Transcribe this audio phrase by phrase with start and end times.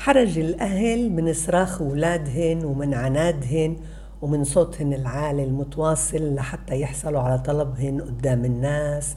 [0.00, 3.76] حرج الأهل من صراخ أولادهن ومن عنادهن
[4.22, 9.16] ومن صوتهن العالي المتواصل لحتى يحصلوا على طلبهن قدام الناس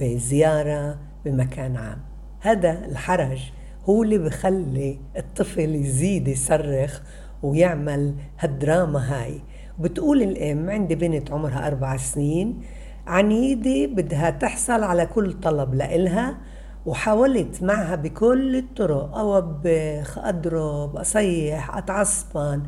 [0.00, 1.98] بزيارة بمكان عام.
[2.40, 3.38] هذا الحرج
[3.84, 7.02] هو اللي بخلي الطفل يزيد يصرخ
[7.42, 9.40] ويعمل هالدراما هاي.
[9.78, 12.60] بتقول الأم عندي بنت عمرها أربع سنين
[13.06, 16.38] عنيدة بدها تحصل على كل طلب لإلها
[16.86, 22.62] وحاولت معها بكل الطرق أوبخ أضرب أصيح أتعصبن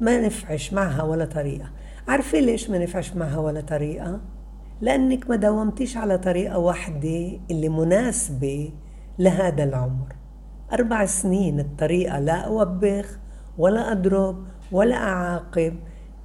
[0.00, 1.70] ما نفعش معها ولا طريقة
[2.08, 4.20] عارفة ليش ما نفعش معها ولا طريقة؟
[4.80, 8.72] لأنك ما داومتيش على طريقة واحدة اللي مناسبة
[9.18, 10.14] لهذا العمر
[10.72, 13.18] أربع سنين الطريقة لا أوبخ
[13.58, 15.74] ولا أضرب ولا أعاقب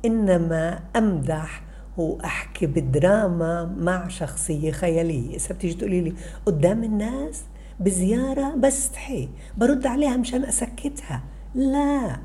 [0.05, 1.63] إنما أمدح
[1.97, 5.35] وأحكي بالدراما مع شخصية خيالية.
[5.35, 6.13] إذا بتيجي تقولي لي
[6.45, 7.43] قدام الناس
[7.79, 11.23] بزيارة بستحي برد عليها مشان أسكتها.
[11.55, 12.19] لا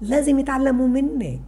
[0.00, 1.40] لازم يتعلموا منك.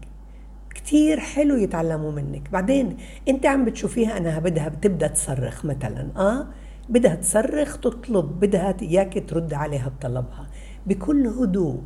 [0.74, 2.50] كتير حلو يتعلموا منك.
[2.50, 2.96] بعدين
[3.28, 6.46] أنت عم بتشوفيها أنها بدها بتبدأ تصرخ مثلا آه
[6.88, 10.46] بدها تصرخ تطلب بدها إياك ترد عليها بطلبها.
[10.86, 11.80] بكل هدوء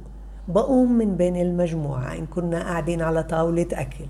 [0.49, 4.07] بقوم من بين المجموعة إن كنا قاعدين على طاولة أكل.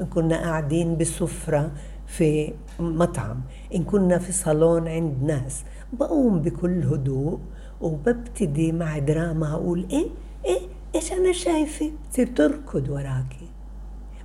[0.00, 1.72] إن كنا قاعدين بسفرة
[2.06, 3.40] في مطعم
[3.74, 5.64] إن كنا في صالون عند ناس.
[5.92, 7.38] بقوم بكل هدوء
[7.80, 10.06] وببتدي مع دراما أقول إيه؟
[10.44, 10.60] إيه؟
[10.94, 13.48] إيش أنا شايفة؟ تصير تركض وراكي.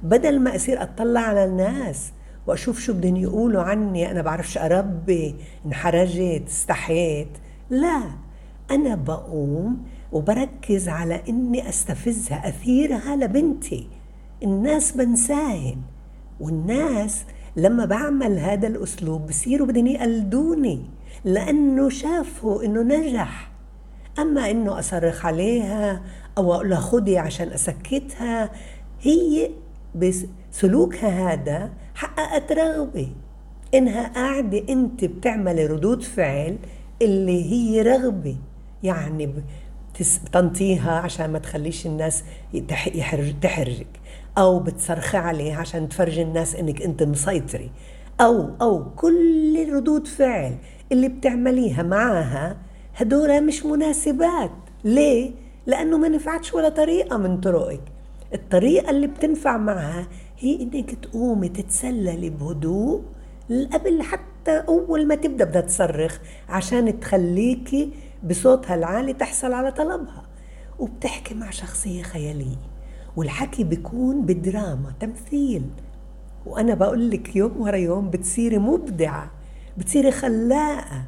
[0.03, 2.11] بدل ما أصير أطلع على الناس
[2.47, 7.37] وأشوف شو بدهم يقولوا عني أنا بعرفش أربي انحرجت استحيت.
[7.69, 8.01] لا
[8.71, 13.87] أنا بقوم وبركز على إني أستفزها أثيرها لبنتي.
[14.43, 15.77] الناس بنساهن
[16.39, 17.25] والناس
[17.55, 20.81] لما بعمل هذا الأسلوب بصيروا بدهم يقلدوني
[21.25, 23.51] لأنه شافوا إنه نجح.
[24.19, 26.01] أما إنه أصرخ عليها
[26.37, 28.49] أو أقول لها خدي عشان أسكتها
[29.01, 29.49] هي
[29.95, 33.11] بسلوكها هذا حققت رغبة.
[33.73, 36.57] إنها قاعدة أنت بتعملي ردود فعل
[37.01, 38.35] اللي هي رغبة.
[38.83, 39.33] يعني
[40.25, 42.23] بتنطيها عشان ما تخليش الناس
[43.41, 43.87] تحرجك.
[44.37, 47.69] أو بتصرخي عليه عشان تفرجي الناس إنك أنت مسيطرة.
[48.21, 50.55] أو أو كل ردود فعل
[50.91, 52.57] اللي بتعمليها معاها
[52.95, 54.51] هدول مش مناسبات.
[54.83, 55.31] ليه؟
[55.67, 57.81] لأنه ما نفعتش ولا طريقة من طرقك.
[58.33, 60.07] الطريقة اللي بتنفع معها
[60.39, 63.01] هي إنك تقومي تتسللي بهدوء
[63.73, 66.19] قبل حتى أول ما تبدأ بدها تصرخ
[66.49, 67.93] عشان تخليكي
[68.23, 70.23] بصوتها العالي تحصل على طلبها.
[70.79, 72.57] وبتحكي مع شخصية خيالية.
[73.15, 75.63] والحكي بيكون بدراما تمثيل.
[76.45, 79.31] وأنا بقول لك يوم ورا يوم بتصيري مبدعة
[79.77, 81.05] بتصيري خلاقة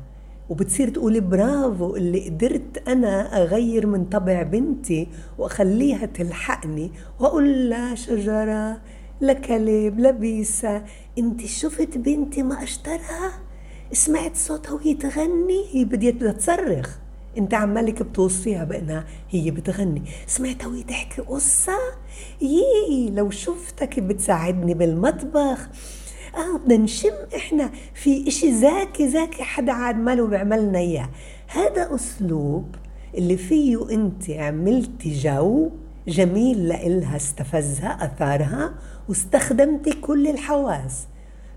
[0.50, 8.82] وبتصير تقولي برافو اللي قدرت أنا أغير من طبع بنتي وأخليها تلحقني وأقول لا شجرة
[9.22, 10.84] لا كلب لا بيسة.
[11.18, 13.32] انت شفت بنتي ما اشترها
[13.92, 16.98] سمعت صوتها وهي تغني؟ هي بدها تصرخ
[17.38, 20.02] انت عمالك بتوصيها بانها هي بتغني.
[20.28, 21.78] سمعتها وهي تحكي قصة؟
[22.42, 25.70] يي لو شفتك بتساعدني بالمطبخ.
[26.36, 31.10] آه بدنا نشم إحنا في إشي ذكي ذكي حدا عاد ماله بيعملنا إياه.
[31.48, 32.76] هذا أسلوب
[33.18, 35.70] اللي فيه أنت عملتي جو
[36.08, 38.74] جميل لإلها استفزها أثارها
[39.10, 41.08] واستخدمتي كل الحواس.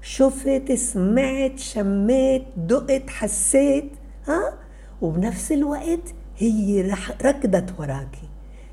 [0.02, 3.92] شفت سمعت شميت دقت حسيت.
[4.26, 4.58] ها
[5.02, 8.28] وبنفس الوقت هي ركضت وراكي.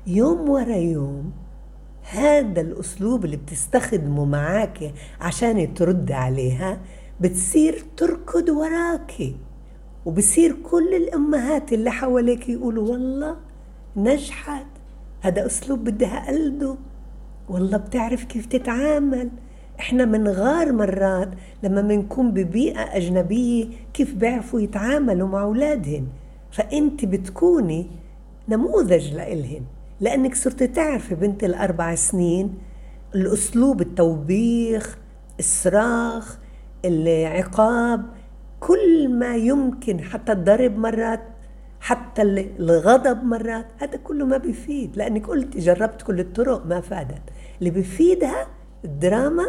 [0.06, 1.32] يوم ورا يوم
[2.10, 6.80] هذا الأسلوب اللي بتستخدمه معاكي عشان ترد عليها
[7.20, 9.36] بتصير تركض وراكي
[10.06, 13.36] وبصير كل الأمهات اللي حواليك يقولوا والله
[13.96, 14.66] نجحت
[15.20, 16.76] هذا أسلوب بدها أقلده
[17.48, 19.30] والله بتعرف كيف تتعامل.
[19.80, 21.28] إحنا منغار مرات
[21.62, 26.06] لما بنكون ببيئة أجنبية كيف بيعرفوا يتعاملوا مع أولادهن؟
[26.50, 27.86] فأنت بتكوني
[28.48, 29.62] نموذج لإلهن.
[30.00, 32.54] لأنك صرت تعرفي بنت الأربع سنين
[33.14, 34.98] الأسلوب التوبيخ
[35.38, 36.38] الصراخ
[36.84, 38.04] العقاب
[38.60, 41.20] كل ما يمكن حتى الضرب مرات
[41.80, 42.22] حتى
[42.58, 44.96] الغضب مرات هذا كله ما بيفيد.
[44.96, 47.22] لأنك قلتي جربت كل الطرق ما فادت.
[47.58, 48.46] اللي بيفيدها
[48.84, 49.46] الدراما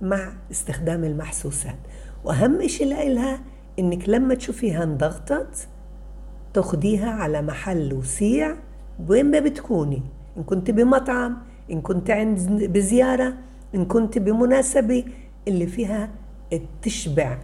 [0.00, 1.78] مع استخدام المحسوسات.
[2.24, 3.40] وأهم إشي لإلها
[3.78, 5.68] إنك لما تشوفيها انضغطت
[6.54, 8.56] تاخديها على محل وسيع.
[9.08, 10.02] وين ما بتكوني
[10.36, 11.36] إن كنت بمطعم
[11.70, 13.34] إن كنت عند بزيارة
[13.74, 15.04] إن كنت بمناسبة
[15.48, 16.10] اللي فيها
[16.82, 17.38] تشبع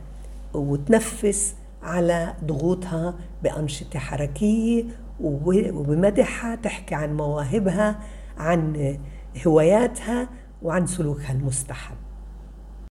[0.55, 4.85] وتنفس على ضغوطها بأنشطة حركية
[5.20, 8.00] وبمدحها تحكي عن مواهبها
[8.38, 8.96] عن
[9.46, 10.29] هواياتها.
[10.65, 11.97] وعن سلوكها المستحب.